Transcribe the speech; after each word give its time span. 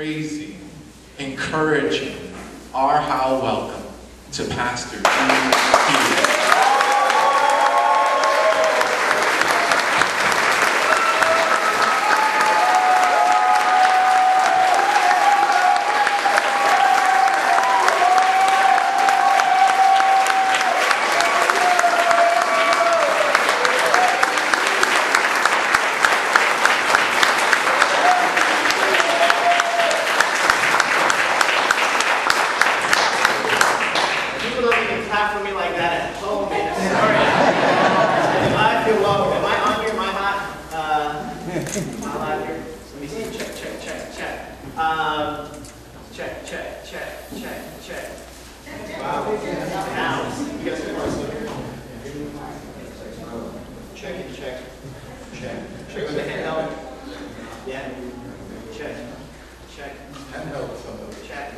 praising, 0.00 0.56
encouraging 1.18 2.16
our 2.72 3.02
how 3.02 3.38
welcome 3.42 3.84
to 4.32 4.46
Pastor 4.46 4.96
Dean 4.96 6.39
even 35.40 35.52
me 35.52 35.58
like 35.58 35.74
that 35.76 35.92
at 35.92 36.16
home 36.16 36.52
in 36.52 36.60
Astoria. 36.60 37.24
I 38.56 38.84
feel 38.84 39.00
welcome. 39.00 39.32
Am 39.32 39.44
I 39.44 39.56
on 39.64 39.80
here? 39.80 39.92
Am 39.92 39.98
I 39.98 40.12
hot? 40.12 40.38
Uh, 40.70 41.34
am 41.96 42.04
I 42.04 42.16
live 42.16 42.46
here? 42.46 42.60
Let 42.92 43.00
me 43.00 43.06
see. 43.06 43.24
Check, 43.38 43.56
check, 43.56 43.80
check, 43.80 44.14
check. 44.14 44.76
Um, 44.76 45.48
check, 46.12 46.44
check, 46.44 46.84
check, 46.84 47.30
check, 47.40 47.82
check. 47.82 48.10
Wow. 48.98 49.32
Now, 49.94 50.28
you 50.58 50.70
guys 50.70 50.80
can 50.84 50.96
also 50.96 51.30
hear. 51.30 51.48
Check 53.94 54.14
it, 54.16 54.34
check, 54.36 54.62
check. 55.34 55.56
Check 55.88 56.02
with 56.06 56.16
the 56.16 56.22
handheld. 56.22 56.70
Yeah. 57.66 57.88
Check, 58.76 58.96
check. 59.74 59.94
Check. 61.26 61.52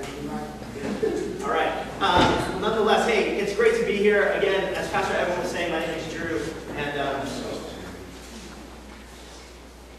All 1.42 1.50
right. 1.50 1.72
Um, 2.00 2.60
nonetheless, 2.60 3.08
hey, 3.08 3.38
it's 3.38 3.54
great 3.54 3.74
to 3.78 3.84
be 3.86 3.96
here 3.96 4.30
again. 4.32 4.74
As 4.74 4.88
Pastor 4.90 5.14
Evan 5.14 5.38
was 5.38 5.50
saying, 5.50 5.72
my 5.72 5.80
name 5.80 5.90
is 5.90 6.12
Drew, 6.12 6.40
and 6.76 7.00
um, 7.00 7.26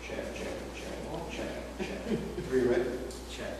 check, 0.03 0.35
check, 0.35 0.47
check, 0.75 1.31
check, 1.31 1.47
check, 1.79 2.51
Are 2.51 2.55
you 2.57 2.69
ready? 2.69 2.83
check, 3.31 3.57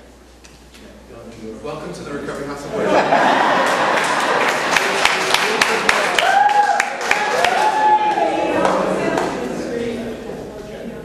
check. 0.73 0.91
Go. 1.09 1.17
Welcome 1.63 1.93
to 1.93 2.01
the 2.01 2.13
Recovery 2.13 2.47
House 2.47 2.65
of 2.65 2.73
Worship. 2.73 4.03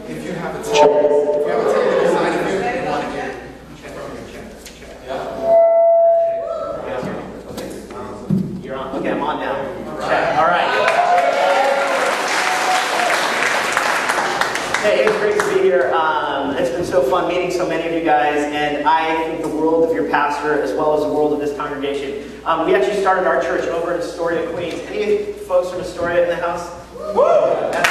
If 0.09 0.25
you 0.25 0.33
have 0.33 0.55
a 0.55 0.61
if 0.61 0.67
you 0.67 1.53
have 1.53 1.67
a 1.67 1.73
table 1.73 2.01
beside 2.01 2.33
of 2.39 2.47
you, 2.49 2.55
you 2.81 2.89
want 2.89 3.03
to 3.05 3.11
get 3.13 3.31
Check, 3.83 3.93
check, 4.33 4.45
check. 4.81 4.95
yeah. 5.05 5.19
Yeah. 6.87 8.63
You're 8.63 8.77
on. 8.77 8.97
Okay, 8.97 9.11
I'm 9.11 9.23
on 9.23 9.41
now. 9.41 9.55
Check. 10.09 10.39
All 10.39 10.47
right. 10.47 10.69
Hey, 14.83 15.05
it's 15.05 15.19
great 15.19 15.37
to 15.37 15.55
be 15.57 15.61
here. 15.61 15.93
Um, 15.93 16.57
it's 16.57 16.71
been 16.71 16.85
so 16.85 17.03
fun 17.03 17.27
meeting 17.27 17.51
so 17.51 17.69
many 17.69 17.89
of 17.89 17.93
you 17.93 18.05
guys, 18.05 18.45
and 18.45 18.87
I 18.87 19.27
think 19.27 19.43
the 19.43 19.49
world 19.49 19.83
of 19.83 19.93
your 19.93 20.09
pastor 20.09 20.63
as 20.63 20.73
well 20.73 20.95
as 20.95 21.03
the 21.03 21.13
world 21.13 21.33
of 21.33 21.41
this 21.41 21.57
congregation. 21.57 22.41
Um, 22.45 22.65
we 22.65 22.77
actually 22.77 23.01
started 23.01 23.27
our 23.27 23.43
church 23.43 23.67
over 23.71 23.93
in 23.93 24.01
Astoria, 24.01 24.49
Queens. 24.53 24.81
Any 24.87 25.33
folks 25.33 25.71
from 25.71 25.81
Astoria 25.81 26.23
in 26.23 26.29
the 26.29 26.37
house? 26.37 26.71
Woo! 26.95 27.25
That's. 27.73 27.89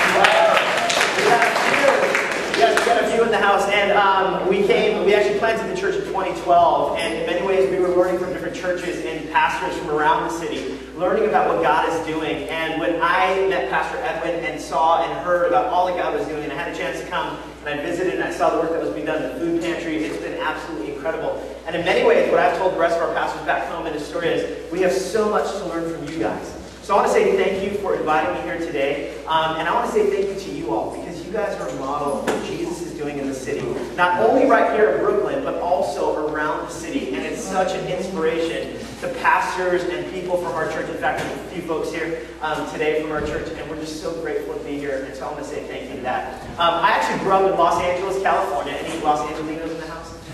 We 1.18 1.24
got 1.26 1.44
a 1.44 1.60
few. 1.60 2.58
Yes, 2.58 2.80
we 2.80 2.86
got 2.86 3.04
a 3.04 3.12
few 3.12 3.24
in 3.26 3.32
the 3.32 3.38
house, 3.38 3.68
and 3.68 3.92
um, 3.92 4.48
we 4.48 4.66
came. 4.66 5.06
We 5.06 5.14
actually 5.14 5.40
planted 5.40 5.70
the 5.70 5.80
church 5.80 5.96
in 5.96 6.06
2012, 6.06 6.98
and 7.00 7.27
ways, 7.48 7.70
we 7.72 7.80
were 7.80 7.90
learning 7.90 8.20
from 8.20 8.34
different 8.34 8.56
churches 8.56 9.04
and 9.06 9.30
pastors 9.32 9.76
from 9.80 9.90
around 9.90 10.24
the 10.24 10.38
city, 10.38 10.78
learning 10.98 11.30
about 11.30 11.48
what 11.48 11.64
God 11.64 11.88
is 11.90 12.06
doing. 12.06 12.48
And 12.50 12.80
when 12.80 13.00
I 13.02 13.48
met 13.48 13.70
Pastor 13.70 13.98
Edwin 14.00 14.44
and 14.44 14.60
saw 14.60 15.04
and 15.04 15.14
heard 15.26 15.48
about 15.48 15.68
all 15.68 15.88
that 15.88 15.96
God 15.96 16.14
was 16.14 16.28
doing, 16.28 16.44
and 16.44 16.52
I 16.52 16.56
had 16.56 16.74
a 16.74 16.78
chance 16.78 17.00
to 17.00 17.08
come 17.08 17.40
and 17.66 17.80
I 17.80 17.84
visited 17.84 18.16
and 18.16 18.24
I 18.24 18.32
saw 18.32 18.50
the 18.50 18.62
work 18.62 18.72
that 18.72 18.82
was 18.82 18.94
being 18.94 19.06
done 19.06 19.24
in 19.24 19.30
the 19.30 19.40
food 19.40 19.62
pantry, 19.62 20.04
it's 20.04 20.18
been 20.18 20.40
absolutely 20.40 20.94
incredible. 20.94 21.42
And 21.66 21.76
in 21.76 21.86
many 21.86 22.06
ways, 22.06 22.30
what 22.30 22.40
I've 22.40 22.58
told 22.58 22.74
the 22.74 22.80
rest 22.80 22.98
of 22.98 23.04
our 23.04 23.14
pastors 23.14 23.46
back 23.46 23.68
home 23.70 23.88
in 23.88 23.94
Astoria 23.94 24.36
is 24.36 24.72
we 24.72 24.82
have 24.82 24.92
so 24.92 25.30
much 25.30 25.50
to 25.52 25.66
learn 25.66 25.94
from 25.94 26.08
you 26.14 26.20
guys. 26.20 26.54
So 26.82 26.96
I 26.96 27.02
want 27.02 27.12
to 27.12 27.14
say 27.14 27.36
thank 27.36 27.64
you 27.64 27.78
for 27.80 27.96
inviting 27.96 28.34
me 28.36 28.42
here 28.42 28.58
today, 28.58 29.18
um, 29.26 29.58
and 29.58 29.68
I 29.68 29.74
want 29.74 29.88
to 29.88 29.92
say 29.92 30.10
thank 30.10 30.34
you 30.34 30.40
to 30.40 30.58
you 30.58 30.74
all 30.74 30.98
because 30.98 31.26
you 31.26 31.34
guys 31.34 31.60
are 31.60 31.68
a 31.68 31.76
model 31.76 32.20
of 32.20 32.26
what 32.26 32.46
Jesus 32.46 32.82
is 32.82 32.94
doing 32.94 33.18
in 33.18 33.28
the 33.28 33.36
city. 33.36 33.68
Not 33.98 34.22
only 34.22 34.46
right 34.46 34.72
here 34.72 34.92
in 34.92 35.02
Brooklyn, 35.02 35.44
but 35.44 35.56
also 35.56 36.26
around 36.30 36.66
the 36.66 36.72
city. 36.72 37.14
Such 37.48 37.76
an 37.76 37.88
inspiration 37.88 38.78
to 39.00 39.08
pastors 39.22 39.82
and 39.84 40.12
people 40.12 40.36
from 40.38 40.52
our 40.52 40.70
church. 40.70 40.90
In 40.90 40.98
fact, 40.98 41.24
there's 41.24 41.40
a 41.40 41.44
few 41.46 41.62
folks 41.62 41.94
here 41.94 42.28
um, 42.42 42.70
today 42.72 43.02
from 43.02 43.14
our 43.14 43.22
church, 43.22 43.50
and 43.50 43.70
we're 43.70 43.80
just 43.80 44.02
so 44.02 44.14
grateful 44.22 44.54
to 44.54 44.64
be 44.66 44.78
here. 44.78 45.06
And 45.06 45.16
so 45.16 45.26
I 45.28 45.32
want 45.32 45.44
to 45.44 45.50
say 45.50 45.64
thank 45.64 45.90
you 45.90 45.96
to 45.96 46.02
that. 46.02 46.44
Um, 46.60 46.84
I 46.84 46.90
actually 46.92 47.20
grew 47.24 47.32
up 47.32 47.50
in 47.50 47.58
Los 47.58 47.82
Angeles, 47.82 48.22
California. 48.22 48.74
Any 48.74 49.02
Los 49.02 49.22
Angelinos 49.32 49.72
in 49.72 49.80
the 49.80 49.88
house? 49.88 50.14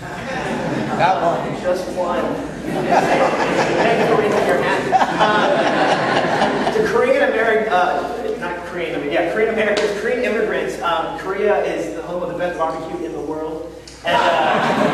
That 0.94 1.22
one. 1.22 1.60
Just 1.62 1.88
one. 1.96 2.24
Thank 2.64 4.00
you 4.00 4.14
for 4.14 4.20
raising 4.20 4.46
your 4.46 4.62
hand. 4.62 4.94
Um, 5.22 6.74
to 6.74 6.92
Korean 6.92 7.30
American, 7.30 7.72
uh, 7.72 8.36
not 8.40 8.66
Korean, 8.66 8.96
I 8.96 9.02
mean, 9.02 9.12
yeah, 9.12 9.32
Korean 9.32 9.54
Americans, 9.54 10.00
Korean 10.00 10.24
immigrants, 10.24 10.80
um, 10.82 11.18
Korea 11.20 11.64
is 11.64 11.94
the 11.94 12.02
home 12.02 12.24
of 12.24 12.32
the 12.32 12.38
best 12.38 12.58
barbecue 12.58 13.06
in 13.06 13.12
the 13.12 13.20
world. 13.20 13.70
And 14.04 14.16
uh, 14.16 14.93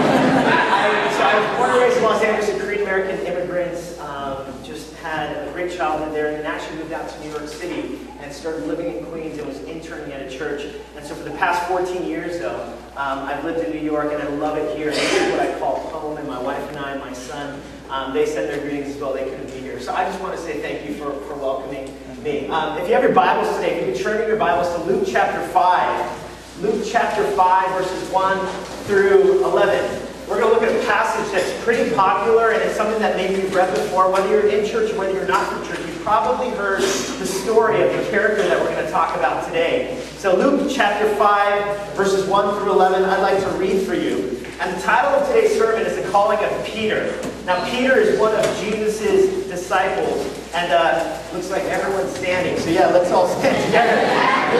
I, 1.31 1.39
was 1.39 1.57
born 1.59 1.71
and 1.71 1.81
raised 1.81 1.97
in 1.97 2.03
Los 2.03 2.23
Angeles, 2.25 2.51
and 2.51 2.61
Korean 2.61 2.83
American 2.83 3.25
immigrants 3.25 3.97
um, 4.01 4.53
just 4.65 4.93
had 4.97 5.47
a 5.47 5.53
great 5.53 5.71
childhood 5.71 6.13
there, 6.13 6.27
and 6.27 6.37
then 6.37 6.47
actually 6.47 6.79
moved 6.79 6.93
out 6.93 7.09
to 7.09 7.21
New 7.21 7.31
York 7.31 7.47
City 7.47 8.01
and 8.19 8.33
started 8.33 8.67
living 8.67 8.97
in 8.97 9.05
Queens 9.07 9.39
and 9.39 9.47
was 9.47 9.61
interning 9.61 10.13
at 10.13 10.23
a 10.23 10.29
church. 10.29 10.75
And 10.97 11.07
so 11.07 11.15
for 11.15 11.23
the 11.23 11.37
past 11.37 11.69
14 11.69 12.05
years, 12.05 12.41
though, 12.41 12.61
um, 12.97 13.21
I've 13.21 13.45
lived 13.45 13.65
in 13.65 13.71
New 13.71 13.83
York 13.83 14.13
and 14.13 14.21
I 14.21 14.27
love 14.27 14.59
it 14.59 14.77
here. 14.77 14.91
This 14.91 15.13
is 15.13 15.31
what 15.31 15.41
I 15.41 15.57
call 15.61 15.79
home, 15.91 16.17
and 16.17 16.27
my 16.27 16.41
wife 16.43 16.69
and 16.69 16.79
I, 16.79 16.93
and 16.93 17.01
my 17.01 17.13
son, 17.13 17.63
um, 17.91 18.13
they 18.13 18.27
send 18.27 18.49
their 18.49 18.61
greetings 18.61 18.97
as 18.97 19.01
well. 19.01 19.13
They 19.13 19.25
couldn't 19.25 19.47
be 19.55 19.61
here. 19.61 19.79
So 19.79 19.95
I 19.95 20.05
just 20.05 20.21
want 20.21 20.35
to 20.35 20.43
say 20.43 20.61
thank 20.61 20.89
you 20.89 20.97
for, 20.97 21.13
for 21.27 21.35
welcoming 21.35 21.95
me. 22.25 22.49
Um, 22.49 22.77
if 22.79 22.89
you 22.89 22.95
have 22.95 23.05
your 23.05 23.15
Bibles 23.15 23.55
today, 23.55 23.79
if 23.79 23.97
you 23.97 24.03
turn 24.03 24.21
in 24.21 24.27
your 24.27 24.37
Bibles 24.37 24.75
to 24.75 24.83
Luke 24.83 25.07
chapter 25.09 25.47
5. 25.51 26.61
Luke 26.61 26.85
chapter 26.85 27.25
5, 27.25 27.71
verses 27.71 28.11
1 28.11 28.47
through 28.85 29.45
11. 29.45 30.10
We're 30.31 30.39
going 30.39 30.55
to 30.55 30.61
look 30.61 30.71
at 30.71 30.81
a 30.81 30.87
passage 30.87 31.33
that's 31.33 31.65
pretty 31.65 31.93
popular 31.93 32.53
and 32.53 32.63
it's 32.63 32.77
something 32.77 33.01
that 33.01 33.17
maybe 33.17 33.43
you've 33.43 33.53
read 33.53 33.75
before. 33.75 34.13
Whether 34.13 34.29
you're 34.29 34.47
in 34.47 34.65
church 34.65 34.93
or 34.93 34.99
whether 34.99 35.13
you're 35.13 35.27
not 35.27 35.53
in 35.53 35.69
church, 35.69 35.85
you've 35.85 36.03
probably 36.03 36.51
heard 36.51 36.83
the 36.83 37.27
story 37.27 37.83
of 37.83 37.91
the 37.91 38.09
character 38.13 38.47
that 38.47 38.57
we're 38.61 38.71
going 38.71 38.85
to 38.85 38.93
talk 38.93 39.17
about 39.17 39.45
today. 39.45 40.01
So, 40.19 40.37
Luke 40.37 40.71
chapter 40.73 41.13
5, 41.17 41.95
verses 41.97 42.29
1 42.29 42.61
through 42.61 42.71
11, 42.71 43.03
I'd 43.03 43.21
like 43.23 43.43
to 43.43 43.51
read 43.59 43.85
for 43.85 43.95
you. 43.95 44.41
And 44.61 44.77
the 44.77 44.81
title 44.83 45.11
of 45.11 45.27
today's 45.27 45.59
sermon 45.59 45.85
is 45.85 45.97
The 45.97 46.09
Calling 46.13 46.39
of 46.39 46.65
Peter. 46.65 47.21
Now, 47.45 47.69
Peter 47.69 47.99
is 47.99 48.17
one 48.17 48.33
of 48.33 48.45
Jesus' 48.61 49.49
disciples. 49.49 50.29
And 50.55 50.71
uh, 50.71 51.21
looks 51.33 51.51
like 51.51 51.65
everyone's 51.65 52.15
standing. 52.15 52.57
So, 52.63 52.71
yeah, 52.71 52.87
let's 52.87 53.11
all 53.11 53.27
stand 53.41 53.65
together. 53.67 53.97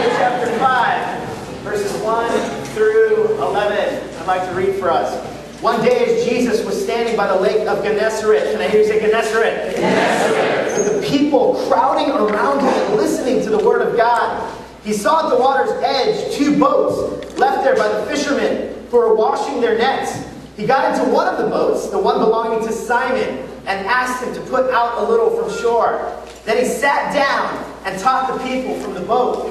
Luke 0.03 0.13
chapter 0.17 0.59
5, 0.59 1.61
verses 1.61 2.03
1 2.03 2.65
through 2.75 3.37
11. 3.41 4.19
I'd 4.19 4.27
like 4.27 4.49
to 4.49 4.55
read 4.57 4.75
for 4.81 4.91
us. 4.91 5.30
One 5.61 5.83
day, 5.83 6.17
as 6.17 6.27
Jesus 6.27 6.65
was 6.65 6.83
standing 6.83 7.19
by 7.19 7.27
the 7.27 7.39
lake 7.39 7.69
of 7.69 7.85
Gennesaret, 7.85 8.53
can 8.53 8.63
I 8.63 8.69
hear 8.69 8.81
you 8.81 8.87
say 8.87 8.99
Gennesaret? 8.99 9.77
Gennesaret. 9.77 10.79
With 10.79 11.03
the 11.03 11.07
people 11.07 11.55
crowding 11.69 12.11
around 12.11 12.61
him 12.61 12.69
and 12.69 12.95
listening 12.95 13.43
to 13.43 13.51
the 13.51 13.63
word 13.63 13.83
of 13.87 13.95
God, 13.95 14.59
he 14.85 14.95
saw 14.95 15.27
at 15.27 15.29
the 15.29 15.39
water's 15.39 15.71
edge 15.83 16.35
two 16.35 16.59
boats 16.59 17.39
left 17.39 17.63
there 17.63 17.77
by 17.77 17.89
the 17.89 18.07
fishermen 18.07 18.87
who 18.91 18.97
were 18.97 19.15
washing 19.15 19.61
their 19.61 19.77
nets. 19.77 20.27
He 20.57 20.65
got 20.65 20.99
into 20.99 21.13
one 21.13 21.29
of 21.29 21.37
the 21.37 21.51
boats, 21.51 21.91
the 21.91 21.99
one 21.99 22.21
belonging 22.21 22.67
to 22.67 22.73
Simon, 22.73 23.47
and 23.67 23.87
asked 23.87 24.25
him 24.25 24.33
to 24.33 24.41
put 24.49 24.71
out 24.71 25.07
a 25.07 25.11
little 25.11 25.29
from 25.29 25.55
shore. 25.61 26.25
Then 26.47 26.57
he 26.57 26.65
sat 26.65 27.13
down 27.13 27.63
and 27.85 28.01
taught 28.01 28.33
the 28.33 28.43
people 28.49 28.81
from 28.81 28.95
the 28.95 29.03
boat. 29.03 29.51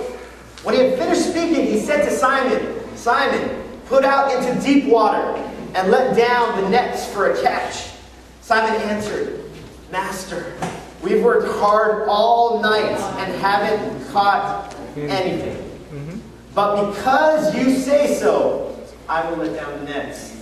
When 0.64 0.74
he 0.74 0.82
had 0.82 0.98
finished 0.98 1.30
speaking, 1.30 1.68
he 1.68 1.80
said 1.80 2.04
to 2.06 2.12
Simon, 2.12 2.82
Simon, 2.98 3.64
put 3.86 4.04
out 4.04 4.34
into 4.34 4.60
deep 4.66 4.86
water 4.86 5.46
and 5.76 5.92
let 5.92 6.16
down 6.16 6.62
the 6.62 6.70
nets 6.70 7.06
for 7.12 7.32
a 7.32 7.42
catch. 7.42 7.92
Simon 8.42 8.82
answered, 8.82 9.44
Master, 9.92 10.54
we've 11.04 11.24
worked 11.24 11.48
hard 11.60 12.08
all 12.08 12.62
night 12.62 12.92
and 13.20 13.34
haven't 13.42 14.12
caught 14.12 14.76
anything. 14.98 15.66
But 16.56 16.92
because 16.92 17.56
you 17.56 17.76
say 17.78 18.16
so, 18.16 18.76
I 19.08 19.30
will 19.30 19.38
let 19.38 19.56
down 19.56 19.80
the 19.80 19.86
nets. 19.86 20.36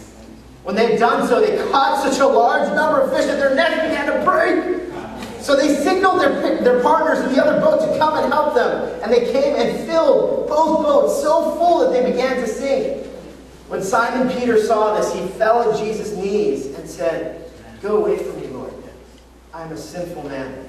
When 0.64 0.76
they 0.76 0.92
had 0.92 1.00
done 1.00 1.28
so, 1.28 1.40
they 1.40 1.58
caught 1.72 2.04
such 2.04 2.20
a 2.20 2.28
large 2.28 2.74
number 2.76 3.02
of 3.02 3.12
fish 3.16 3.26
that 3.26 3.38
their 3.40 3.56
nets 3.56 3.76
began 3.84 4.08
to 4.08 4.26
break. 4.26 4.84
So 5.42 5.56
they 5.56 5.76
signaled 5.76 6.20
their, 6.20 6.62
their 6.62 6.82
partners 6.82 7.24
in 7.26 7.34
the 7.34 7.42
other 7.42 7.62
boat 7.62 7.80
to 7.80 7.98
come 7.98 8.18
and 8.18 8.34
help 8.34 8.54
them. 8.54 9.00
And 9.02 9.12
they 9.14 9.32
came 9.32 9.56
and 9.56 9.88
filled 9.88 10.50
both 10.50 10.84
boats 10.84 11.22
so 11.22 11.56
full 11.56 11.80
that 11.80 11.94
they 11.94 12.12
began 12.12 12.36
to 12.38 12.48
sink. 12.48 13.07
When 13.78 13.86
Simon 13.86 14.36
Peter 14.36 14.60
saw 14.60 14.98
this, 14.98 15.14
he 15.14 15.28
fell 15.38 15.72
at 15.72 15.78
Jesus' 15.78 16.16
knees 16.16 16.66
and 16.66 16.90
said, 16.90 17.48
Go 17.80 17.98
away 17.98 18.18
from 18.18 18.42
me, 18.42 18.48
Lord. 18.48 18.74
I 19.54 19.62
am 19.62 19.72
a 19.72 19.78
sinful 19.78 20.24
man. 20.24 20.66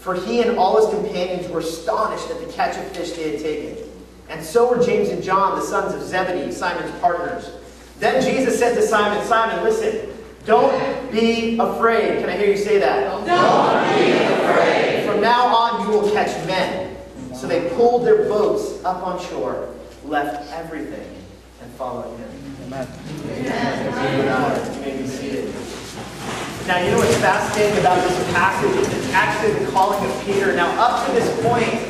For 0.00 0.14
he 0.14 0.42
and 0.42 0.58
all 0.58 0.76
his 0.76 0.94
companions 0.94 1.50
were 1.50 1.60
astonished 1.60 2.28
at 2.28 2.46
the 2.46 2.52
catch 2.52 2.76
of 2.76 2.94
fish 2.94 3.12
they 3.12 3.30
had 3.30 3.40
taken. 3.40 3.88
And 4.28 4.44
so 4.44 4.68
were 4.68 4.84
James 4.84 5.08
and 5.08 5.22
John, 5.22 5.58
the 5.58 5.64
sons 5.64 5.94
of 5.94 6.02
Zebedee, 6.02 6.52
Simon's 6.52 6.90
partners. 7.00 7.52
Then 8.00 8.22
Jesus 8.22 8.58
said 8.58 8.74
to 8.74 8.82
Simon, 8.82 9.24
Simon, 9.26 9.64
listen, 9.64 10.10
don't 10.44 11.10
be 11.10 11.56
afraid. 11.58 12.18
Can 12.18 12.28
I 12.28 12.36
hear 12.36 12.50
you 12.50 12.58
say 12.58 12.78
that? 12.80 13.04
Don't 13.04 13.96
be 13.96 14.12
afraid. 14.12 15.06
From 15.06 15.22
now 15.22 15.46
on, 15.46 15.86
you 15.86 15.98
will 15.98 16.12
catch 16.12 16.46
men. 16.46 16.98
So 17.34 17.46
they 17.46 17.70
pulled 17.70 18.04
their 18.04 18.28
boats 18.28 18.84
up 18.84 19.02
on 19.02 19.18
shore, 19.30 19.74
left 20.04 20.52
everything, 20.52 21.21
and 21.62 21.72
followed 21.74 22.16
him. 22.18 22.30
Amen. 22.66 22.88
You 24.74 24.80
may 24.80 25.02
be 25.02 25.06
seated. 25.06 25.54
Now, 26.66 26.78
you 26.78 26.90
know 26.90 26.98
what's 26.98 27.16
fascinating 27.18 27.78
about 27.78 28.02
this 28.08 28.32
passage 28.32 28.76
is 28.76 28.88
it's 28.88 29.12
actually 29.12 29.64
the 29.64 29.70
calling 29.70 30.04
of 30.04 30.24
Peter. 30.24 30.54
Now, 30.54 30.70
up 30.80 31.06
to 31.06 31.12
this 31.12 31.28
point, 31.42 31.80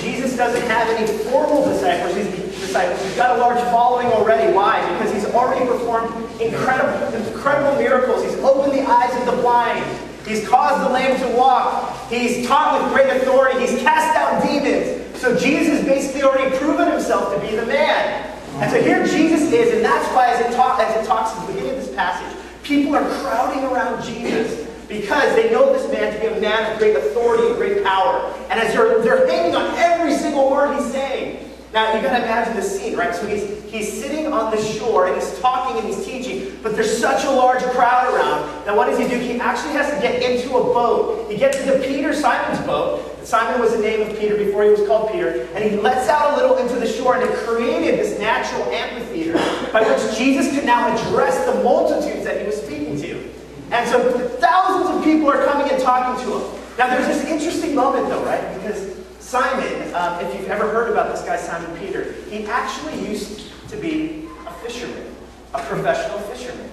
Jesus 0.00 0.36
doesn't 0.36 0.62
have 0.68 0.88
any 0.88 1.06
formal 1.24 1.64
disciples. 1.64 2.16
He's, 2.16 2.52
disciples. 2.62 3.02
He's 3.02 3.16
got 3.16 3.36
a 3.36 3.40
large 3.40 3.60
following 3.70 4.06
already. 4.08 4.52
Why? 4.52 4.80
Because 4.92 5.12
he's 5.12 5.26
already 5.26 5.66
performed 5.66 6.08
incredible, 6.40 7.14
incredible 7.14 7.76
miracles. 7.76 8.24
He's 8.24 8.36
opened 8.36 8.72
the 8.72 8.88
eyes 8.88 9.14
of 9.20 9.26
the 9.26 9.42
blind. 9.42 9.84
He's 10.26 10.48
caused 10.48 10.88
the 10.88 10.92
lame 10.92 11.18
to 11.18 11.36
walk. 11.36 12.08
He's 12.08 12.46
taught 12.46 12.80
with 12.80 12.92
great 12.92 13.22
authority. 13.22 13.66
He's 13.66 13.82
cast 13.82 14.16
out 14.16 14.42
demons. 14.42 15.20
So 15.20 15.36
Jesus 15.36 15.84
basically 15.84 16.22
already 16.22 16.56
proven 16.56 16.90
himself 16.90 17.34
to 17.34 17.40
be 17.40 17.56
the 17.56 17.66
man. 17.66 18.31
And 18.60 18.70
so 18.70 18.82
here 18.82 19.06
Jesus 19.06 19.50
is, 19.52 19.74
and 19.74 19.84
that's 19.84 20.06
why 20.14 20.28
as 20.28 20.40
it, 20.40 20.54
talk, 20.54 20.78
as 20.80 21.02
it 21.02 21.06
talks 21.06 21.30
at 21.32 21.46
the 21.46 21.52
beginning 21.52 21.78
of 21.78 21.84
this 21.84 21.94
passage, 21.94 22.38
people 22.62 22.94
are 22.94 23.08
crowding 23.20 23.64
around 23.64 24.04
Jesus 24.04 24.68
because 24.88 25.34
they 25.34 25.50
know 25.50 25.72
this 25.72 25.90
man 25.90 26.12
to 26.12 26.20
be 26.20 26.26
a 26.26 26.40
man 26.40 26.72
of 26.72 26.78
great 26.78 26.94
authority 26.96 27.46
and 27.46 27.56
great 27.56 27.82
power. 27.82 28.32
And 28.50 28.60
as 28.60 28.74
they're, 28.74 29.02
they're 29.02 29.26
hanging 29.26 29.56
on 29.56 29.74
every 29.76 30.14
single 30.14 30.50
word 30.50 30.76
he's 30.76 30.92
saying. 30.92 31.48
Now 31.72 31.94
you've 31.94 32.02
gotta 32.02 32.22
imagine 32.22 32.54
the 32.54 32.62
scene, 32.62 32.96
right? 32.96 33.14
So 33.14 33.26
he's 33.26 33.62
he's 33.72 33.90
sitting 33.90 34.30
on 34.30 34.54
the 34.54 34.62
shore 34.62 35.06
and 35.06 35.16
he's 35.20 35.38
talking 35.40 35.78
and 35.82 35.86
he's 35.86 36.04
teaching, 36.04 36.58
but 36.62 36.74
there's 36.74 36.98
such 36.98 37.24
a 37.24 37.30
large 37.30 37.62
crowd 37.62 38.12
around. 38.12 38.66
that 38.66 38.76
what 38.76 38.86
does 38.86 38.98
he 38.98 39.08
do? 39.08 39.18
He 39.18 39.40
actually 39.40 39.72
has 39.72 39.90
to 39.94 39.98
get 40.00 40.22
into 40.22 40.50
a 40.50 40.62
boat. 40.62 41.30
He 41.30 41.38
gets 41.38 41.58
into 41.60 41.78
Peter 41.78 42.12
Simon's 42.12 42.64
boat. 42.66 43.11
Simon 43.24 43.60
was 43.60 43.72
the 43.72 43.78
name 43.78 44.08
of 44.08 44.18
Peter 44.18 44.36
before 44.36 44.64
he 44.64 44.70
was 44.70 44.86
called 44.86 45.10
Peter, 45.10 45.48
and 45.54 45.64
he 45.64 45.76
lets 45.76 46.08
out 46.08 46.34
a 46.34 46.36
little 46.36 46.56
into 46.58 46.74
the 46.74 46.86
shore, 46.86 47.14
and 47.16 47.22
it 47.22 47.34
created 47.38 47.98
this 47.98 48.18
natural 48.18 48.62
amphitheater 48.64 49.34
by 49.72 49.82
which 49.82 50.16
Jesus 50.16 50.54
could 50.54 50.64
now 50.64 50.94
address 50.94 51.44
the 51.46 51.62
multitudes 51.62 52.24
that 52.24 52.40
he 52.40 52.46
was 52.46 52.60
speaking 52.60 53.00
to. 53.00 53.30
And 53.70 53.88
so 53.88 54.28
thousands 54.38 54.96
of 54.96 55.04
people 55.04 55.30
are 55.30 55.44
coming 55.46 55.70
and 55.72 55.82
talking 55.82 56.22
to 56.24 56.38
him. 56.38 56.60
Now 56.78 56.88
there's 56.88 57.06
this 57.06 57.24
interesting 57.24 57.74
moment 57.74 58.08
though, 58.08 58.24
right? 58.24 58.54
Because 58.54 58.96
Simon, 59.18 59.94
um, 59.94 60.24
if 60.24 60.34
you've 60.38 60.50
ever 60.50 60.68
heard 60.70 60.90
about 60.90 61.14
this 61.14 61.24
guy, 61.24 61.36
Simon 61.36 61.74
Peter, 61.78 62.12
he 62.28 62.44
actually 62.46 63.08
used 63.08 63.50
to 63.68 63.76
be 63.76 64.28
a 64.46 64.52
fisherman, 64.64 65.14
a 65.54 65.62
professional 65.62 66.18
fisherman. 66.20 66.68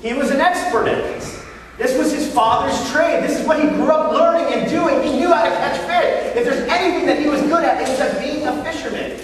He 0.00 0.14
was 0.14 0.30
an 0.30 0.40
expert 0.40 0.88
at 0.88 1.02
this. 1.04 1.41
This 1.78 1.96
was 1.96 2.12
his 2.12 2.32
father's 2.32 2.90
trade. 2.90 3.24
This 3.24 3.40
is 3.40 3.46
what 3.46 3.62
he 3.62 3.68
grew 3.68 3.90
up 3.90 4.12
learning 4.12 4.52
and 4.52 4.70
doing. 4.70 5.02
He 5.02 5.18
knew 5.18 5.32
how 5.32 5.42
to 5.44 5.50
catch 5.50 5.78
fish. 5.80 6.36
If 6.36 6.44
there's 6.44 6.68
anything 6.68 7.06
that 7.06 7.18
he 7.18 7.28
was 7.28 7.40
good 7.42 7.64
at, 7.64 7.80
it 7.80 7.88
was 7.88 8.00
at 8.00 8.20
being 8.20 8.46
a 8.46 8.62
fisherman. 8.64 9.18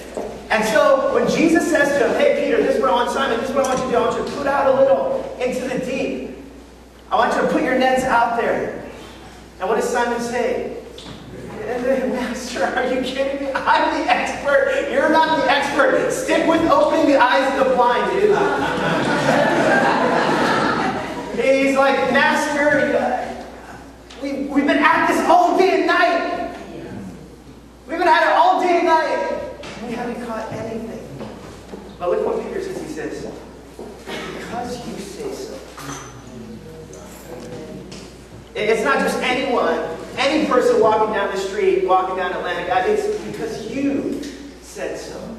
And 0.51 0.65
so 0.65 1.13
when 1.15 1.29
Jesus 1.29 1.71
says 1.71 1.89
to 1.99 2.09
him, 2.09 2.17
hey, 2.19 2.45
Peter, 2.45 2.63
this 2.63 2.77
is 2.77 2.81
what 2.81 2.91
I 2.91 2.95
want, 2.95 3.11
Simon, 3.11 3.39
this 3.39 3.51
is 3.51 3.55
what 3.55 3.67
I 3.67 3.75
want 3.75 3.81
you 3.81 3.87
to 3.87 3.91
do. 3.91 3.97
I 3.99 4.01
want 4.01 4.19
you 4.19 4.25
to 4.25 4.39
put 4.39 4.47
out 4.47 4.75
a 4.75 4.81
little 4.81 5.37
into 5.39 5.69
the 5.69 5.85
deep. 5.85 6.39
I 7.11 7.17
want 7.17 7.35
you 7.35 7.43
to 7.43 7.49
put 7.49 7.63
your 7.63 7.79
nets 7.79 8.05
out 8.05 8.41
there. 8.41 8.91
And 9.61 9.69
what 9.69 9.77
does 9.77 9.89
Simon 9.89 10.21
say? 10.21 10.83
Master, 11.69 12.65
are 12.65 12.93
you 12.93 13.03
kidding 13.03 13.45
me? 13.45 13.53
I'm 13.53 14.03
the 14.03 14.11
expert. 14.11 14.89
You're 14.91 15.11
not 15.11 15.45
the 15.45 15.51
expert. 15.51 16.11
Stick 16.11 16.49
with 16.49 16.63
opening 16.71 17.07
the 17.09 17.19
eyes 17.19 17.61
of 17.61 17.69
the 17.69 17.75
blind, 17.75 18.11
dude. 18.13 18.31
He's 21.45 21.77
like, 21.77 22.13
Master, 22.13 22.49
we, 24.23 24.47
we've 24.47 24.67
been 24.67 24.79
at 24.79 25.07
this 25.07 25.21
all 25.29 25.57
day 25.57 25.79
and 25.79 25.87
night. 25.87 26.57
We've 27.87 27.99
been 27.99 28.09
at 28.09 28.23
it 28.23 28.33
all 28.33 28.61
day 28.61 28.79
and 28.79 28.87
night. 28.87 29.53
And 29.79 29.89
we 29.89 29.95
haven't 29.95 30.27
caught 30.27 30.51
anything. 30.53 31.09
But 31.99 32.11
look 32.11 32.27
what 32.27 32.43
Peter 32.45 32.61
says. 32.63 32.81
He 32.83 32.89
says, 32.89 33.33
Because 34.37 34.89
you 34.89 34.99
say 34.99 35.33
so. 35.33 35.59
It's 38.57 38.83
not 38.83 38.99
just 38.99 39.19
anyone, 39.23 39.79
any 40.17 40.47
person 40.47 40.81
walking 40.81 41.15
down 41.15 41.31
the 41.31 41.41
street, 41.41 41.87
walking 41.87 42.17
down 42.17 42.33
Atlantic 42.33 42.69
Ave. 42.73 42.93
It's 42.93 43.25
because 43.25 43.71
you 43.71 44.21
said 44.61 44.99
so. 44.99 45.37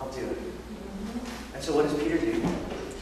I'll 0.00 0.10
do 0.10 0.24
it. 0.24 0.38
And 1.60 1.66
so 1.66 1.76
what 1.76 1.90
does 1.90 2.02
Peter 2.02 2.16
do? 2.16 2.42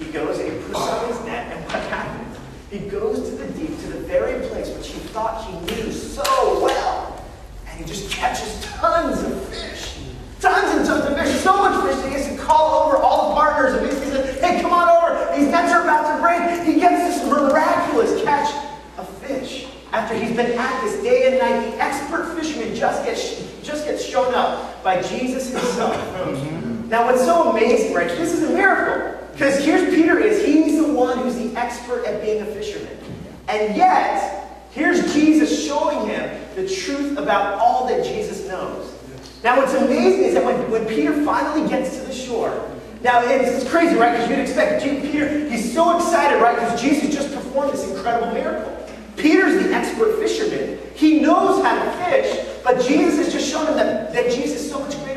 He 0.00 0.10
goes 0.10 0.40
and 0.40 0.50
he 0.50 0.58
puts 0.64 0.80
out 0.80 1.06
his 1.06 1.24
net, 1.24 1.56
and 1.56 1.64
what 1.66 1.80
happens? 1.90 2.36
He 2.72 2.80
goes 2.90 3.30
to 3.30 3.36
the 3.36 3.46
deep, 3.52 3.68
to 3.82 3.86
the 3.86 4.00
very 4.00 4.44
place 4.48 4.68
which 4.76 4.88
he 4.88 4.98
thought 4.98 5.46
he 5.46 5.76
knew 5.76 5.92
so 5.92 6.24
well, 6.60 7.24
and 7.68 7.78
he 7.78 7.84
just 7.84 8.10
catches 8.10 8.60
tons 8.64 9.22
of 9.22 9.48
fish. 9.48 10.00
Tons 10.40 10.76
and 10.76 10.84
tons 10.84 11.04
of 11.04 11.16
fish. 11.16 11.40
So 11.40 11.56
much 11.56 11.88
fish 11.88 12.02
that 12.02 12.08
he 12.08 12.14
has 12.14 12.36
to 12.36 12.36
call 12.36 12.82
over 12.82 12.96
all 12.96 13.28
the 13.28 13.34
partners 13.36 13.74
and 13.74 13.88
basically 13.88 14.10
says, 14.10 14.40
hey, 14.40 14.60
come 14.60 14.72
on 14.72 14.88
over. 14.88 15.36
These 15.36 15.52
nets 15.52 15.72
are 15.72 15.84
about 15.84 16.16
to 16.16 16.20
break. 16.20 16.66
He 16.66 16.80
gets 16.80 17.14
this 17.14 17.30
miraculous 17.30 18.24
catch 18.24 18.52
of 18.98 19.08
fish. 19.18 19.68
After 19.92 20.16
he's 20.16 20.34
been 20.34 20.58
at 20.58 20.82
this 20.82 21.00
day 21.04 21.28
and 21.28 21.38
night, 21.38 21.70
the 21.70 21.80
expert 21.80 22.36
fisherman 22.36 22.74
just 22.74 23.04
gets, 23.04 23.40
just 23.62 23.84
gets 23.86 24.04
shown 24.04 24.34
up 24.34 24.82
by 24.82 25.00
Jesus 25.00 25.52
himself. 25.52 25.94
Mm-hmm. 26.18 26.57
Now, 26.88 27.04
what's 27.04 27.22
so 27.22 27.50
amazing, 27.50 27.92
right? 27.92 28.08
This 28.08 28.32
is 28.32 28.44
a 28.44 28.50
miracle. 28.50 29.14
Because 29.32 29.62
here's 29.62 29.94
Peter 29.94 30.18
is. 30.18 30.44
He's 30.44 30.78
the 30.78 30.90
one 30.90 31.18
who's 31.18 31.36
the 31.36 31.54
expert 31.54 32.04
at 32.06 32.22
being 32.22 32.40
a 32.40 32.46
fisherman. 32.46 32.96
And 33.46 33.76
yet, 33.76 34.66
here's 34.70 35.12
Jesus 35.12 35.66
showing 35.66 36.08
him 36.08 36.40
the 36.56 36.66
truth 36.66 37.18
about 37.18 37.58
all 37.58 37.86
that 37.88 38.04
Jesus 38.04 38.48
knows. 38.48 38.94
Now, 39.44 39.58
what's 39.58 39.74
amazing 39.74 40.24
is 40.24 40.34
that 40.34 40.44
when, 40.44 40.70
when 40.70 40.86
Peter 40.86 41.12
finally 41.24 41.68
gets 41.68 41.98
to 41.98 42.04
the 42.06 42.12
shore, 42.12 42.68
now 43.02 43.20
it's, 43.22 43.68
crazy, 43.70 43.94
right? 43.94 44.12
Because 44.12 44.30
you'd 44.30 44.38
expect 44.40 44.82
Peter, 44.82 45.48
he's 45.48 45.72
so 45.72 45.96
excited, 45.96 46.42
right? 46.42 46.56
Because 46.56 46.80
Jesus 46.80 47.14
just 47.14 47.32
performed 47.32 47.72
this 47.72 47.88
incredible 47.88 48.32
miracle. 48.32 48.74
Peter's 49.16 49.62
the 49.62 49.74
expert 49.74 50.18
fisherman. 50.18 50.78
He 50.94 51.20
knows 51.20 51.62
how 51.62 51.84
to 51.84 51.90
fish, 52.04 52.46
but 52.64 52.80
Jesus 52.80 53.18
has 53.18 53.32
just 53.32 53.48
shown 53.48 53.66
him 53.66 53.76
that, 53.76 54.12
that 54.14 54.32
Jesus 54.32 54.62
is 54.62 54.70
so 54.70 54.80
much 54.80 54.96
greater. 54.96 55.07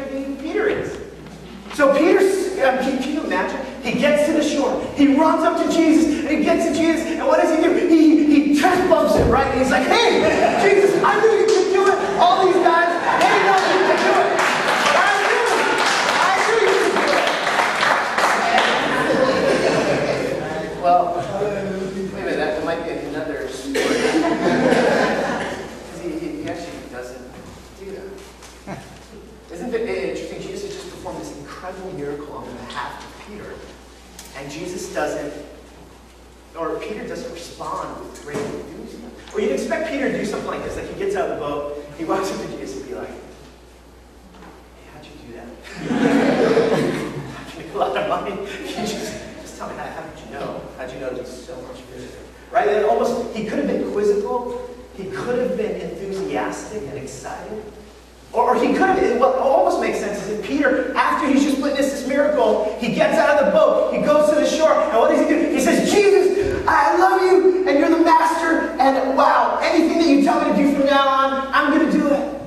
So 1.74 1.94
Peter, 1.98 2.20
um, 2.20 2.78
can, 2.80 3.02
can 3.02 3.14
you 3.14 3.24
imagine? 3.24 3.60
He 3.84 3.94
gets 4.00 4.26
to 4.28 4.34
the 4.34 4.44
shore. 4.44 4.86
He 4.96 5.16
runs 5.16 5.44
up 5.44 5.58
to 5.66 5.70
Jesus, 5.74 6.20
and 6.26 6.30
he 6.38 6.44
gets 6.44 6.66
to 6.68 6.74
Jesus, 6.76 7.06
and 7.08 7.26
what 7.26 7.42
does 7.42 7.50
he 7.56 7.62
do? 7.64 7.74
He, 7.88 8.52
he 8.52 8.60
chest 8.60 8.88
bumps 8.90 9.16
him, 9.16 9.30
right? 9.30 9.48
And 9.48 9.60
he's 9.62 9.72
like, 9.72 9.88
hey, 9.88 10.22
Jesus, 10.62 11.02
I 11.04 11.20
knew 11.20 11.32
you 11.32 11.46
could 11.48 11.72
do 11.74 11.88
it. 11.88 11.98
All 12.20 12.46
these 12.46 12.56
guys, 12.56 12.90
they 13.22 13.44
know 13.48 13.58
you 13.72 13.80
could 13.88 14.02
do 14.04 14.14
it. 14.20 14.30
I 14.94 15.10
knew 15.24 15.42
it. 15.42 15.60
I 16.22 16.30
knew 16.46 16.60
you 16.62 16.76
could 16.76 16.94
do 16.94 17.14
it. 20.76 20.84
Well, 20.84 21.04
wait 21.42 22.22
a 22.22 22.26
minute, 22.26 22.38
that 22.38 22.64
might 22.66 22.84
be 22.84 22.92
another 23.08 23.48
story. 23.48 23.86
'Cause 25.88 26.02
he, 26.04 26.10
he, 26.20 26.28
he 26.44 26.50
actually 26.50 26.90
doesn't 26.92 27.26
do 27.80 27.86
that. 28.66 28.80
Isn't 29.52 29.74
it 29.74 29.82
interesting? 29.90 30.42
Jesus 30.42 30.62
has 30.64 30.74
just 30.76 30.90
performed 30.90 31.20
this 31.22 31.32
incredible 31.38 31.92
miracle 31.94 32.34
on 32.36 32.46
behalf 32.68 33.04
of 33.04 33.28
Peter. 33.28 33.54
And 34.38 34.50
Jesus 34.50 34.94
doesn't, 34.94 35.34
or 36.58 36.80
Peter 36.80 37.08
doesn't 37.08 37.32
respond 37.34 38.00
with 38.04 38.24
great 38.24 38.38
enthusiasm. 38.38 39.12
Or 39.34 39.42
you'd 39.42 39.52
expect 39.52 39.90
Peter 39.92 40.10
to 40.12 40.18
do 40.18 40.26
something 40.26 40.50
like 40.50 40.64
this. 40.64 40.76
Like 40.78 40.88
he 40.92 40.96
gets 40.98 41.16
out 41.16 41.30
of 41.30 41.40
the 42.02 42.08
boat, 42.08 42.20
he 42.20 42.22
walks 42.22 42.32
up 42.32 42.42
to 42.42 42.58
Jesus 42.58 42.78
and 42.78 42.90
be 42.90 42.96
like, 42.96 43.08
hey, 43.08 43.16
how'd 44.94 45.06
you 45.06 45.12
do 45.28 45.34
that? 45.34 45.48
How'd 47.34 47.54
you 47.54 47.60
make 47.60 47.74
a 47.74 47.78
lot 47.78 47.98
of 47.98 48.10
money? 48.10 48.32
You 48.32 48.68
just, 48.68 49.42
just 49.42 49.58
tell 49.58 49.70
me, 49.70 49.76
how, 49.76 49.86
how 49.86 50.02
did 50.10 50.26
you 50.26 50.32
know? 50.32 50.62
How'd 50.78 50.92
you 50.92 51.00
know 51.00 51.10
there's 51.14 51.46
so 51.46 51.56
much 51.62 51.82
fish 51.82 52.10
there? 52.12 52.22
Right? 52.52 52.68
And 52.68 52.86
almost, 52.86 53.36
he 53.36 53.46
could 53.46 53.60
have 53.60 53.68
been 53.68 53.92
quizzical. 53.92 54.70
He 54.96 55.06
could 55.06 55.40
have 55.40 55.58
been 55.58 55.80
enthusiastic 55.82 56.84
and 56.84 56.98
excited. 56.98 57.64
Or, 58.34 58.56
or 58.56 58.56
he 58.56 58.68
could 58.74 58.82
have, 58.82 59.20
what 59.20 59.36
almost 59.38 59.82
makes 59.82 60.00
sense 60.00 60.22
is 60.24 60.40
if 60.40 60.46
Peter, 60.46 60.96
after 60.96 61.28
he's 61.28 61.44
just 61.44 61.62
witnessed 61.62 61.92
this 61.92 62.08
miracle, 62.08 62.78
he 62.80 62.94
gets 62.94 63.18
out 63.18 63.38
of 63.38 63.46
the 63.46 63.52
boat, 63.52 63.94
he 63.94 64.02
goes 64.02 64.30
to 64.30 64.36
the 64.36 64.48
shore, 64.48 64.72
and 64.72 64.98
what 64.98 65.10
does 65.12 65.20
he 65.20 65.28
do? 65.28 65.54
He 65.54 65.60
says, 65.60 65.92
Jesus, 65.92 66.66
I 66.66 66.98
love 66.98 67.22
you, 67.22 67.68
and 67.68 67.78
you're 67.78 67.90
the 67.90 68.04
master, 68.04 68.70
and 68.80 69.18
wow, 69.18 69.60
anything 69.62 69.98
that 69.98 70.08
you 70.08 70.24
tell 70.24 70.40
me 70.46 70.52
to 70.52 70.58
do 70.58 70.76
from 70.76 70.86
now 70.86 71.08
on, 71.08 71.54
I'm 71.54 71.78
going 71.78 71.92
to 71.92 71.98
do 71.98 72.08
it. 72.08 72.42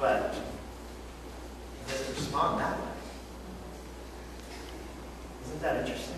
But 0.00 0.34
Isn't 5.44 5.62
that 5.62 5.80
interesting? 5.80 6.14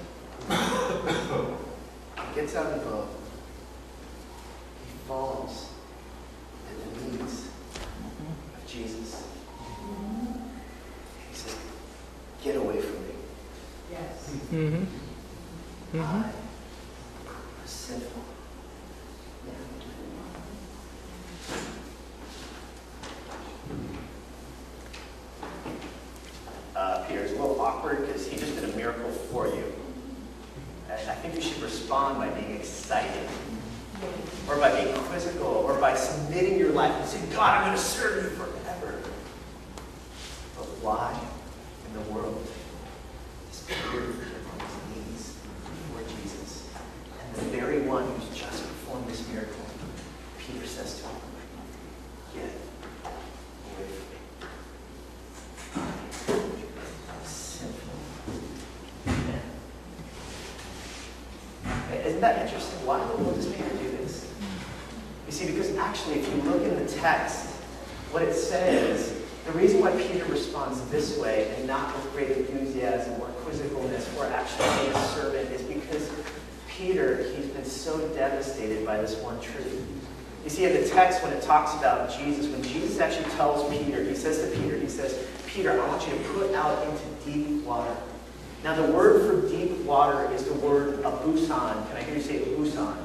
he 2.29 2.35
gets 2.35 2.57
out 2.57 2.67
of 2.67 2.81
the 2.85 2.91
boat. 2.91 3.09
He 4.85 5.09
falls 5.09 5.71
at 6.69 6.95
the 6.95 7.01
knees 7.17 7.49
of 8.57 8.67
Jesus. 8.67 9.25
He 11.31 11.35
says, 11.35 11.57
Get 12.45 12.57
away 12.57 12.81
from 12.81 13.07
me. 13.07 13.15
Yes. 13.91 14.31
Mm-hmm. 14.53 16.01
I 16.01 16.03
am 16.17 16.33
sinful. 17.65 18.23
Uh, 26.75 27.05
Peter, 27.07 27.21
it's 27.21 27.33
a 27.33 27.35
little 27.35 27.55
awkward 27.81 28.07
because 28.07 28.29
he 28.29 28.37
just 28.37 28.55
did 28.55 28.65
a 28.69 28.77
miracle 28.77 29.11
for 29.11 29.47
you. 29.47 29.65
And 30.91 31.11
I 31.11 31.15
think 31.15 31.35
you 31.35 31.41
should 31.41 31.63
respond 31.63 32.19
by 32.19 32.29
being 32.29 32.57
excited, 32.57 33.29
or 34.49 34.59
by 34.59 34.83
being 34.83 34.95
quizzical, 35.05 35.47
or 35.47 35.79
by 35.79 35.95
submitting 35.95 36.59
your 36.59 36.73
life 36.73 36.93
and 36.95 37.07
saying, 37.09 37.31
God, 37.33 37.59
I'm 37.59 37.65
going 37.67 37.77
to 37.77 37.83
serve 37.83 38.25
you 38.25 38.31
forever. 38.31 39.01
But 40.57 40.67
why 40.83 41.19
in 41.87 41.93
the 41.95 42.11
world 42.13 42.47
is 43.51 43.65
Peter 43.67 44.03
on 44.03 44.61
his 44.61 44.77
knees 44.91 45.37
before 45.65 46.03
Jesus? 46.03 46.69
And 47.25 47.37
the 47.37 47.57
very 47.57 47.81
one 47.83 48.05
who's 48.05 48.39
just 48.39 48.63
performed 48.63 49.07
this 49.09 49.27
miracle, 49.29 49.65
Peter 50.39 50.67
says 50.67 51.01
to 51.01 51.07
him, 51.07 51.17
Get 52.35 52.43
away 52.45 53.89
from 53.89 54.09
me. 56.53 56.63
I'm 57.09 57.25
sinful 57.25 57.95
man. 59.07 59.41
Isn't 62.21 62.37
that 62.37 62.45
interesting? 62.45 62.87
Why 62.87 63.01
in 63.01 63.09
the 63.09 63.17
world 63.17 63.35
does 63.35 63.47
Peter 63.47 63.71
do 63.71 63.97
this? 63.97 64.31
You 65.25 65.33
see, 65.33 65.47
because 65.47 65.75
actually, 65.77 66.17
if 66.17 66.29
you 66.29 66.43
look 66.43 66.63
in 66.63 66.77
the 66.77 66.87
text, 66.87 67.47
what 68.13 68.21
it 68.21 68.35
says, 68.35 69.19
the 69.47 69.53
reason 69.53 69.81
why 69.81 69.91
Peter 69.93 70.27
responds 70.27 70.83
this 70.91 71.17
way 71.17 71.51
and 71.57 71.67
not 71.67 71.97
with 71.97 72.13
great 72.13 72.31
enthusiasm 72.37 73.15
or 73.23 73.29
quizzicalness 73.41 74.15
or 74.19 74.27
actually 74.27 74.69
being 74.83 74.95
a 74.95 75.09
servant 75.15 75.51
is 75.51 75.63
because 75.63 76.11
Peter, 76.69 77.25
he's 77.35 77.47
been 77.47 77.65
so 77.65 78.07
devastated 78.09 78.85
by 78.85 79.01
this 79.01 79.17
one 79.23 79.41
truth. 79.41 79.83
You 80.45 80.51
see, 80.51 80.67
in 80.67 80.75
the 80.75 80.87
text, 80.91 81.23
when 81.23 81.33
it 81.33 81.41
talks 81.41 81.73
about 81.73 82.15
Jesus, 82.19 82.49
when 82.49 82.63
Jesus 82.63 83.01
actually 83.01 83.31
tells 83.37 83.67
Peter, 83.75 84.05
he 84.05 84.15
says 84.15 84.43
to 84.43 84.61
Peter, 84.61 84.77
he 84.77 84.89
says, 84.89 85.27
Peter, 85.47 85.73
I 85.73 85.89
want 85.89 86.07
you 86.07 86.13
to 86.13 86.25
put 86.35 86.55
out 86.55 86.87
into 86.87 87.03
deep 87.25 87.65
water. 87.65 87.97
Now, 88.63 88.75
the 88.75 88.93
word 88.93 89.27
for 89.27 89.49
deep 89.49 89.79
water 89.85 90.31
is 90.35 90.45
the 90.45 90.55
word 90.55 91.03
abusan. 91.03 91.89
Can 91.89 91.97
I 91.97 92.03
hear 92.03 92.17
you 92.17 92.23
say 92.23 92.41
abusan? 92.41 92.97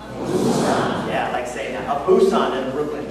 Yeah, 1.07 1.29
like 1.31 1.47
saying 1.47 1.73
that. 1.73 1.87
Abusan 1.87 2.65
in 2.65 2.71
Brooklyn 2.71 3.05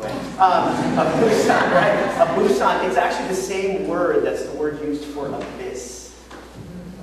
way. 0.00 0.10
Um, 0.38 0.74
abusan, 0.96 1.72
right? 1.72 2.14
Abusan, 2.16 2.88
it's 2.88 2.96
actually 2.96 3.28
the 3.28 3.34
same 3.34 3.86
word 3.86 4.24
that's 4.24 4.44
the 4.44 4.56
word 4.56 4.80
used 4.80 5.04
for 5.04 5.28
abyss. 5.28 6.16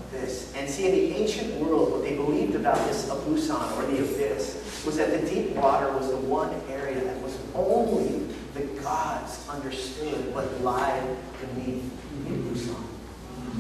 Abyss. 0.10 0.54
And 0.56 0.70
see, 0.70 0.88
in 0.88 0.92
the 0.92 1.16
ancient 1.16 1.54
world, 1.56 1.92
what 1.92 2.02
they 2.02 2.16
believed 2.16 2.56
about 2.56 2.78
this 2.88 3.10
abusan, 3.10 3.78
or 3.78 3.86
the 3.86 4.00
abyss, 4.00 4.84
was 4.86 4.98
that 4.98 5.12
the 5.12 5.30
deep 5.30 5.56
water 5.56 5.92
was 5.94 6.10
the 6.10 6.18
one 6.18 6.54
area 6.70 7.00
that 7.04 7.22
was 7.22 7.38
only 7.54 8.26
the 8.54 8.64
gods 8.82 9.48
understood 9.50 10.34
what 10.34 10.62
lied 10.62 11.18
beneath 11.42 11.84
the 12.24 12.32
abusan. 12.32 12.84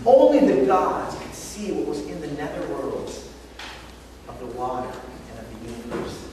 Only 0.05 0.53
the 0.53 0.65
gods 0.65 1.15
see 1.57 1.71
what 1.71 1.87
was 1.87 2.01
in 2.05 2.21
the 2.21 2.27
netherworlds 2.27 3.25
of 4.27 4.39
the 4.39 4.45
water 4.47 4.87
and 4.87 5.39
of 5.39 5.63
the 5.63 5.71
universe. 5.71 6.23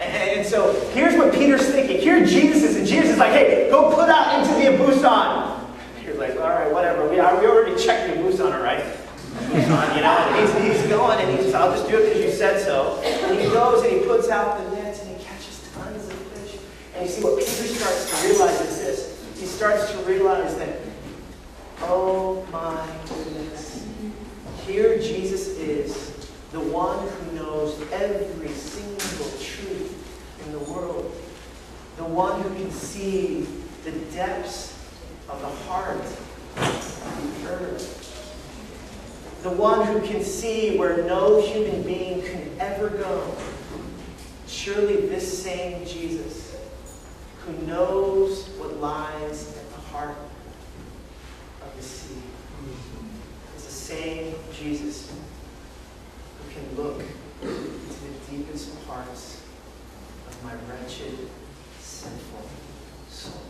And, 0.00 0.46
so 0.46 0.72
here's 0.94 1.14
what 1.14 1.34
Peter's 1.34 1.68
thinking. 1.68 2.00
Here 2.00 2.24
Jesus 2.24 2.62
is, 2.62 2.76
and 2.76 2.86
Jesus 2.86 3.10
is 3.10 3.18
like, 3.18 3.32
hey, 3.32 3.68
go 3.70 3.94
put 3.94 4.08
out 4.08 4.40
into 4.40 4.54
the 4.54 4.76
Abusan. 4.76 5.60
Peter's 5.98 6.18
like, 6.18 6.32
all 6.36 6.48
right, 6.48 6.72
whatever. 6.72 7.08
We, 7.08 7.18
are, 7.18 7.38
we 7.38 7.46
already 7.46 7.80
checked 7.82 8.08
the 8.08 8.20
Abusan, 8.20 8.54
all 8.54 8.62
right? 8.62 8.82
Abusan, 8.82 9.96
you 9.96 10.02
know, 10.02 10.62
he's, 10.62 10.78
he's 10.78 10.88
going, 10.88 11.18
and 11.20 11.38
he's, 11.38 11.52
I'll 11.52 11.72
just 11.72 11.88
do 11.88 11.98
it 11.98 12.08
because 12.08 12.24
you 12.24 12.32
said 12.32 12.62
so. 12.62 13.00
And 13.04 13.38
he 13.38 13.46
goes 13.48 13.84
and 13.84 13.92
he 13.92 14.06
puts 14.06 14.30
out 14.30 14.58
the 14.58 14.76
nets 14.76 15.02
and 15.02 15.16
he 15.16 15.22
catches 15.22 15.68
tons 15.74 16.08
of 16.08 16.14
fish. 16.14 16.60
And 16.94 17.06
you 17.06 17.12
see 17.12 17.22
what 17.22 17.38
Peter 17.38 17.48
starts 17.48 18.22
to 18.22 18.28
realize 18.28 18.60
is 18.62 18.78
this. 18.78 19.38
He 19.38 19.46
starts 19.46 19.92
to 19.92 19.98
realize 19.98 20.56
that 20.56 20.80
Oh 21.82 22.46
my 22.52 22.86
goodness. 23.08 23.86
Here 24.66 24.98
Jesus 24.98 25.48
is, 25.58 26.30
the 26.52 26.60
one 26.60 27.08
who 27.08 27.32
knows 27.32 27.80
every 27.90 28.48
single 28.50 29.30
truth 29.40 30.44
in 30.44 30.52
the 30.52 30.58
world. 30.58 31.10
The 31.96 31.98
one 32.14 32.40
who 32.42 32.54
can 32.54 32.70
see 32.70 33.46
the 33.84 33.92
depths 34.12 34.76
of 35.28 35.40
the 35.40 35.48
heart 35.68 36.04
of 36.56 37.42
the 37.42 37.50
earth. 37.50 38.00
The 39.42 39.50
one 39.50 39.86
who 39.86 40.00
can 40.06 40.22
see 40.22 40.76
where 40.76 41.04
no 41.04 41.40
human 41.40 41.82
being 41.82 42.22
can 42.22 42.50
ever 42.58 42.90
go. 42.90 43.34
Surely 44.46 44.96
this 45.06 45.42
same 45.42 45.86
Jesus, 45.86 46.56
who 47.46 47.66
knows 47.66 48.48
what 48.58 48.76
lies 48.78 49.56
at 49.56 49.70
the 49.70 49.80
heart 49.80 50.16
of 51.62 51.76
the 51.76 51.82
sea. 51.82 52.20
is 53.56 53.64
the 53.64 53.72
same 53.72 54.34
Jesus 54.52 55.10
who 56.38 56.52
can 56.52 56.76
look 56.76 57.02
into 57.40 57.54
the 57.54 58.30
deepest 58.30 58.86
parts 58.86 59.40
of 60.28 60.44
my 60.44 60.52
wretched, 60.68 61.16
sinful 61.80 62.46
soul. 63.08 63.40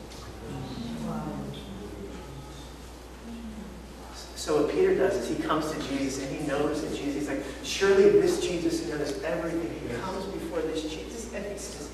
So 4.51 4.63
what 4.65 4.73
Peter 4.75 4.97
does 4.97 5.15
is 5.15 5.29
he 5.29 5.41
comes 5.45 5.71
to 5.71 5.79
Jesus 5.89 6.27
and 6.27 6.37
he 6.37 6.45
knows 6.45 6.83
that 6.83 6.93
Jesus, 6.93 7.15
he's 7.15 7.29
like, 7.29 7.41
surely 7.63 8.11
this 8.11 8.41
Jesus 8.41 8.85
knows 8.89 9.23
everything. 9.23 9.89
He 9.89 9.95
comes 10.03 10.25
before 10.25 10.61
this 10.63 10.83
Jesus 10.83 11.33
and 11.33 11.47
he 11.47 11.57
says, 11.57 11.89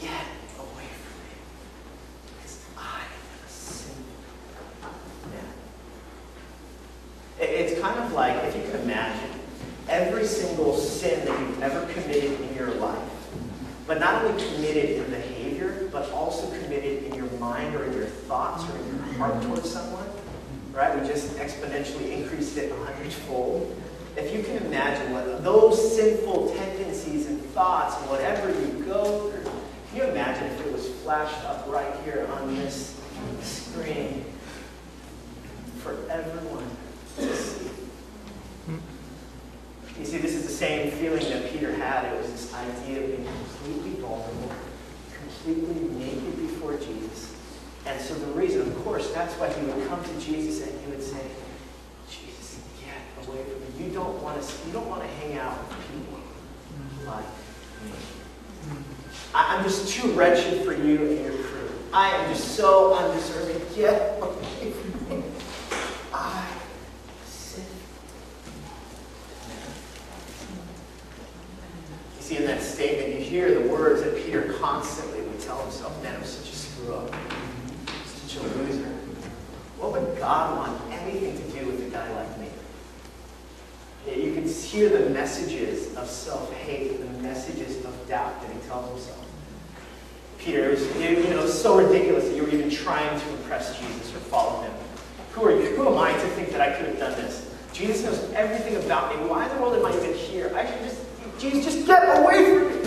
get 0.00 0.08
away 0.56 0.86
from 0.86 1.18
me. 1.18 1.34
Because 2.36 2.64
I 2.78 3.00
am 3.00 3.44
a 3.44 3.50
sinful. 3.50 4.04
It's 7.40 7.80
kind 7.80 7.98
of 7.98 8.12
like, 8.12 8.36
if 8.44 8.54
you 8.54 8.62
can 8.70 8.82
imagine, 8.82 9.40
every 9.88 10.26
single 10.26 10.76
sin 10.76 11.24
that 11.24 11.40
you've 11.40 11.60
ever 11.60 11.92
committed 11.92 12.40
in 12.40 12.54
your 12.54 12.70
life, 12.74 13.02
but 13.88 13.98
not 13.98 14.24
only 14.24 14.40
committed 14.44 14.90
in 14.90 15.10
behavior, 15.10 15.88
but 15.90 16.08
also 16.12 16.48
committed 16.62 17.02
in 17.02 17.14
your 17.14 17.28
mind 17.40 17.74
or 17.74 17.82
in 17.86 17.92
your 17.94 18.04
thoughts 18.04 18.62
or 18.70 18.76
in 18.78 18.86
your 18.86 19.14
heart 19.14 19.42
towards 19.42 19.68
someone, 19.68 19.99
right? 20.72 21.00
We 21.00 21.06
just 21.06 21.36
exponentially 21.36 22.12
increased 22.12 22.56
it 22.56 22.72
a 22.72 22.76
hundredfold. 22.84 23.76
If 24.16 24.34
you 24.34 24.42
can 24.42 24.58
imagine 24.66 25.12
what 25.12 25.42
those 25.44 25.96
sinful 25.96 26.54
tendencies 26.54 27.26
and 27.26 27.40
thoughts 27.46 27.94
whatever 28.08 28.48
you 28.50 28.84
go 28.84 29.30
through, 29.30 29.52
can 29.90 29.96
you 29.96 30.02
imagine 30.04 30.44
if 30.44 30.66
it 30.66 30.72
was 30.72 30.88
flashed 31.02 31.44
up 31.44 31.66
right 31.68 31.94
here 32.04 32.28
on 32.32 32.54
this 32.56 33.00
screen 33.40 34.24
for 35.78 35.96
everyone 36.10 36.64
to 37.16 37.36
see? 37.36 37.70
You 39.98 40.06
see, 40.06 40.18
this 40.18 40.32
is 40.32 40.44
the 40.46 40.52
same 40.52 40.90
feeling 40.92 41.22
that 41.24 41.52
Peter 41.52 41.74
had. 41.74 42.06
It 42.06 42.16
was 42.16 42.30
this 42.32 42.54
idea 42.54 43.02
of 43.02 43.06
being 43.08 43.26
completely 43.26 44.00
vulnerable, 44.00 44.50
completely 45.12 45.88
naked 45.98 46.36
before 46.38 46.78
Jesus. 46.78 47.09
And 47.90 48.00
so 48.00 48.14
the 48.14 48.32
reason, 48.32 48.62
of 48.62 48.84
course, 48.84 49.10
that's 49.12 49.34
why 49.34 49.52
he 49.52 49.66
would 49.66 49.88
come 49.88 50.02
to 50.04 50.20
Jesus 50.20 50.66
and 50.66 50.80
he 50.80 50.90
would 50.90 51.02
say, 51.02 51.20
Jesus, 52.08 52.60
get 52.78 53.26
away 53.26 53.42
from 53.42 53.60
me. 53.60 53.84
You 53.84 53.92
don't 53.92 54.22
want 54.22 54.40
to, 54.40 54.66
you 54.66 54.72
don't 54.72 54.88
want 54.88 55.02
to 55.02 55.08
hang 55.08 55.36
out 55.38 55.58
with 55.58 55.76
people 55.90 56.20
like 57.06 57.24
me. 57.84 57.92
I'm 59.34 59.64
just 59.64 59.88
too 59.92 60.12
wretched 60.12 60.64
for 60.64 60.72
you 60.72 60.98
and 61.06 61.24
your 61.24 61.32
crew. 61.32 61.70
I 61.92 62.10
am 62.10 62.32
just 62.34 62.56
so 62.56 62.94
undeserving. 62.94 63.60
Get 63.74 64.22
away 64.22 64.70
from 64.70 65.08
me. 65.08 65.24
I 66.12 66.46
sin. 67.26 67.64
You 72.16 72.22
see, 72.22 72.36
in 72.36 72.44
that 72.46 72.62
statement, 72.62 73.14
you 73.14 73.20
hear 73.20 73.60
the 73.60 73.68
words 73.68 74.02
that 74.02 74.16
Peter 74.16 74.54
constantly 74.60 75.22
would 75.22 75.40
tell 75.40 75.60
himself, 75.62 76.00
man, 76.02 76.14
I'm 76.16 76.24
such 76.24 76.52
a 76.52 76.54
screw 76.54 76.94
up, 76.94 77.14
such 78.06 78.36
a 78.36 78.42
loser. 78.58 78.88
What 79.78 79.92
would 79.92 80.18
God 80.18 80.56
want 80.56 80.92
anything 80.92 81.36
to 81.36 81.58
do 81.58 81.66
with 81.66 81.86
a 81.86 81.90
guy 81.90 82.08
like 82.14 82.38
me? 82.38 82.46
Yeah, 84.06 84.14
You 84.14 84.29
can 84.42 84.52
hear 84.52 84.88
the 84.88 85.10
messages 85.10 85.94
of 85.96 86.08
self-hate, 86.08 87.00
the 87.00 87.22
messages 87.22 87.84
of 87.84 88.08
doubt 88.08 88.40
that 88.42 88.50
he 88.50 88.58
tells 88.68 88.88
himself. 88.90 89.26
Peter, 90.38 90.70
it 90.70 90.78
was 90.78 90.96
you 90.96 91.30
know, 91.30 91.46
so 91.46 91.78
ridiculous 91.78 92.28
that 92.28 92.34
you 92.34 92.42
were 92.42 92.48
even 92.48 92.70
trying 92.70 93.20
to 93.20 93.30
impress 93.36 93.78
Jesus 93.78 94.14
or 94.14 94.20
follow 94.20 94.62
him. 94.62 94.72
Who 95.32 95.44
are 95.44 95.52
you? 95.52 95.76
Who 95.76 95.86
am 95.86 95.98
I 95.98 96.12
to 96.12 96.28
think 96.30 96.50
that 96.50 96.60
I 96.60 96.72
could 96.76 96.86
have 96.86 96.98
done 96.98 97.12
this? 97.12 97.54
Jesus 97.72 98.04
knows 98.04 98.32
everything 98.32 98.76
about 98.82 99.14
me. 99.14 99.28
Why 99.28 99.48
in 99.48 99.54
the 99.54 99.62
world 99.62 99.76
am 99.76 99.84
I 99.84 99.96
even 99.96 100.14
here? 100.14 100.50
I 100.56 100.66
should 100.66 100.80
just, 100.80 101.04
Jesus, 101.38 101.64
just 101.64 101.86
get 101.86 102.02
away 102.18 102.44
from 102.44 102.68
me. 102.68 102.78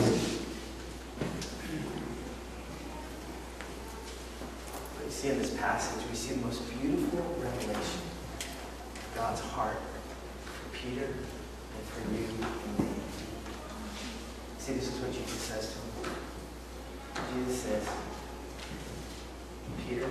But 4.97 5.05
you 5.05 5.11
see 5.11 5.29
in 5.29 5.39
this 5.39 5.55
passage, 5.55 6.03
we 6.09 6.15
see 6.15 6.33
the 6.33 6.45
most 6.45 6.61
beautiful 6.81 7.19
revelation 7.39 8.01
of 8.41 9.11
God's 9.15 9.41
heart 9.41 9.77
for 10.43 10.77
Peter 10.77 11.05
and 11.05 11.87
for 11.87 12.01
you 12.11 12.25
and 12.25 12.39
me. 12.39 12.93
See, 14.63 14.73
this 14.75 14.87
is 14.87 15.01
what 15.01 15.11
Jesus 15.11 15.41
says 15.41 15.73
to 15.73 16.07
him. 16.07 16.15
Jesus 17.33 17.63
says, 17.63 17.89
Peter, 19.85 20.07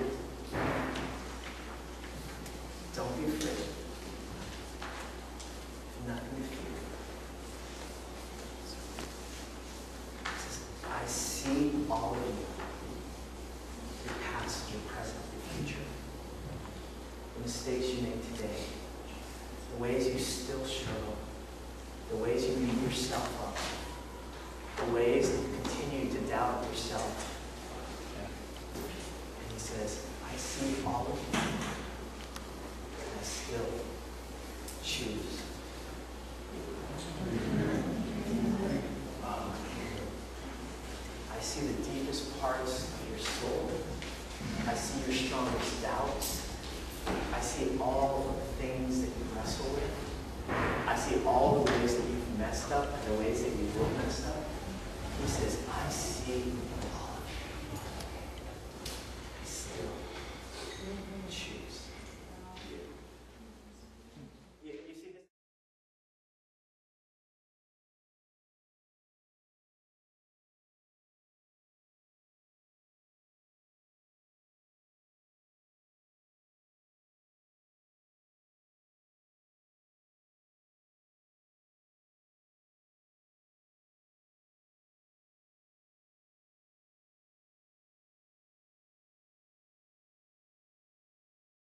don't 2.95 3.17
be 3.17 3.25
afraid. 3.33 3.65
Nothing 6.07 6.37
to 6.37 6.43
fear. 6.43 6.77
He 10.25 10.37
says, 10.39 10.61
I 10.87 11.07
see 11.07 11.71
all 11.91 12.11
of 12.13 12.19
you. 12.19 12.45
Your 14.05 14.17
past, 14.35 14.71
your 14.71 14.83
present, 14.83 15.25
your 15.33 15.65
future. 15.65 15.87
The 17.37 17.43
mistakes 17.43 17.87
you 17.95 18.03
make 18.03 18.37
today. 18.37 18.65
The 19.75 19.83
ways 19.83 20.13
you 20.13 20.19
still 20.19 20.63
struggle. 20.67 21.17
The 22.11 22.17
ways 22.19 22.45
you 22.47 22.57
beat 22.57 22.83
yourself 22.83 23.31
up. 23.43 23.57
The 24.85 24.93
ways 24.95 25.31
that 25.31 25.39
you 25.39 25.49
continue 25.63 26.13
to 26.13 26.21
doubt 26.29 26.62
yourself. 26.73 27.12